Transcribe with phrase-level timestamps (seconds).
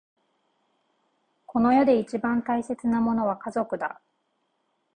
[1.45, 4.01] この世で一番大切なものは家族だ。